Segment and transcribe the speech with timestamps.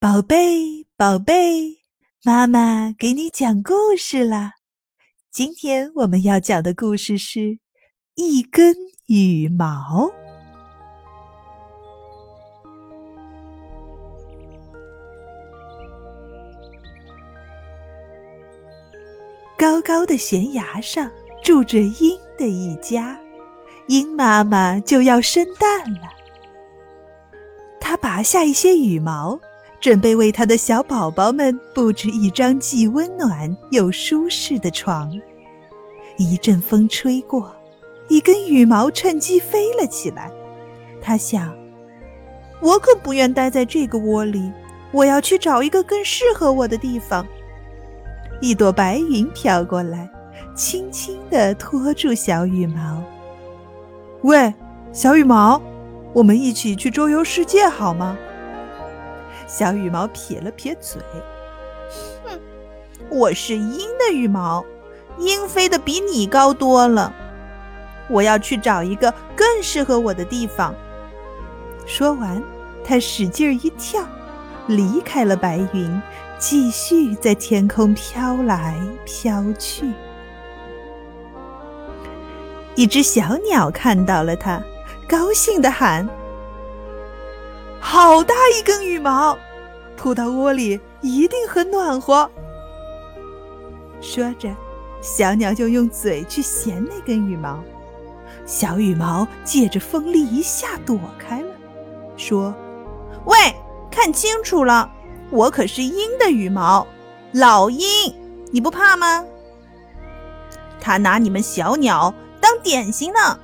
[0.00, 1.78] 宝贝，宝贝，
[2.22, 4.52] 妈妈给你讲故事啦！
[5.28, 7.40] 今天我们要讲的故事是
[8.14, 8.76] 《一根
[9.08, 10.06] 羽毛》。
[19.58, 21.10] 高高的悬崖上
[21.42, 23.18] 住着鹰的一家，
[23.88, 26.02] 鹰妈妈就要生蛋了。
[27.80, 29.40] 它拔下一些羽毛。
[29.80, 35.10] 准备为他的小宝宝们布置一张既温暖又舒适的床。
[36.16, 37.54] 一阵风吹过，
[38.08, 40.30] 一根羽毛趁机飞了起来。
[41.00, 41.54] 他想
[42.60, 44.50] ：“我可不愿待在这个窝里，
[44.90, 47.24] 我要去找一个更适合我的地方。”
[48.42, 50.10] 一朵白云飘过来，
[50.56, 53.00] 轻轻地托住小羽毛。
[54.22, 54.52] “喂，
[54.92, 55.62] 小羽毛，
[56.12, 58.18] 我们一起去周游世界好吗？”
[59.48, 61.00] 小羽毛撇了撇嘴，
[62.22, 62.38] 哼，
[63.08, 64.62] 我是鹰的羽毛，
[65.16, 67.10] 鹰飞得比你高多了。
[68.10, 70.74] 我要去找一个更适合我的地方。
[71.86, 72.42] 说完，
[72.84, 74.04] 他使劲一跳，
[74.66, 76.02] 离开了白云，
[76.38, 79.90] 继续在天空飘来飘去。
[82.74, 84.62] 一只小鸟看到了他，
[85.08, 86.06] 高兴地喊。
[87.80, 89.38] 好大一根羽毛，
[89.98, 92.30] 扑到窝里一定很暖和。
[94.00, 94.48] 说着，
[95.02, 97.58] 小鸟就用嘴去衔那根羽毛。
[98.46, 101.48] 小羽毛借着风力一下躲开了，
[102.16, 102.54] 说
[103.26, 103.36] ：“喂，
[103.90, 104.90] 看清楚了，
[105.30, 106.86] 我可是鹰的羽毛，
[107.32, 108.14] 老鹰，
[108.52, 109.24] 你不怕吗？”
[110.80, 113.38] 他拿你们小鸟当点心呢。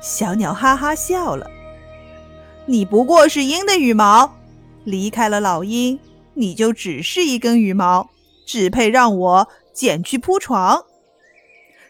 [0.00, 1.46] 小鸟哈哈笑了。
[2.66, 4.34] 你不过是鹰的羽毛，
[4.84, 5.98] 离开了老鹰，
[6.34, 8.10] 你就只是一根羽毛，
[8.46, 10.84] 只配让我捡去铺床。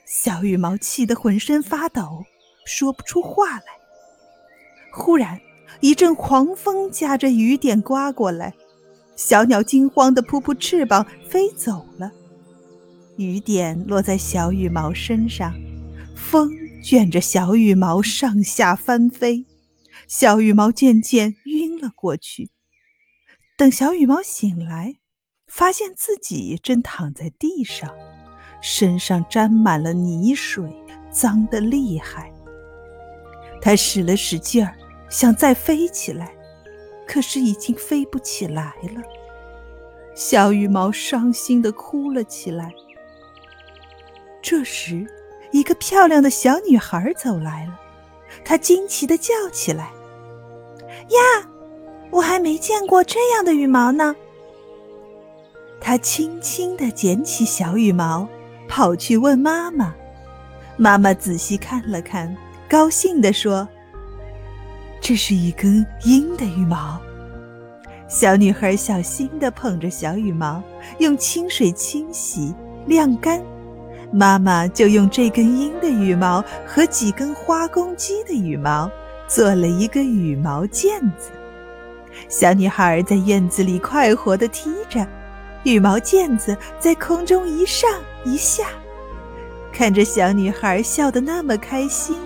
[0.07, 2.25] 小羽毛气得浑身发抖，
[2.65, 3.65] 说不出话来。
[4.93, 5.41] 忽然，
[5.81, 8.55] 一阵狂风夹着雨点刮过来，
[9.17, 12.13] 小鸟惊慌地扑扑翅膀飞走了。
[13.17, 15.55] 雨点落在小羽毛身上，
[16.15, 16.51] 风
[16.83, 19.47] 卷着小羽毛上下翻飞。
[20.07, 22.51] 小羽毛渐渐晕了过去。
[23.57, 24.97] 等小羽毛醒来，
[25.47, 27.89] 发现自己正躺在地上，
[28.61, 30.75] 身上沾满了泥水，
[31.09, 32.33] 脏得厉害。
[33.63, 34.77] 他使了使劲儿，
[35.09, 36.35] 想再飞起来，
[37.07, 39.01] 可是已经飞不起来了。
[40.17, 42.73] 小羽毛伤心地哭了起来。
[44.43, 45.07] 这时，
[45.53, 47.79] 一个漂亮的小女孩走来了。
[48.45, 49.93] 她惊奇地叫起来
[51.11, 51.49] ：“呀，
[52.35, 54.17] 还没见过这样的羽毛呢！”
[55.81, 58.27] 他轻轻地捡起小羽毛，
[58.67, 59.95] 跑去问妈妈。
[60.77, 62.37] 妈妈仔细看了看，
[62.69, 63.69] 高兴地说
[65.01, 67.01] ：“这是一根鹰的羽毛。”
[68.11, 70.61] 小女孩小心地捧着小羽毛，
[70.99, 72.53] 用清水清洗、
[72.87, 73.41] 晾干。
[74.13, 78.91] 妈妈就用这根鹰的羽毛和几根花公鸡的羽毛
[79.29, 81.31] 做了一个羽毛毽子。
[82.29, 85.07] 小女孩在院子里快活地踢着，
[85.65, 87.91] 羽毛毽子在空中一上
[88.25, 88.65] 一下。
[89.73, 92.17] 看着小女孩笑得那么开心，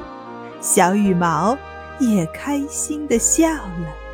[0.61, 1.57] 小羽毛
[1.99, 4.08] 也开心地笑了。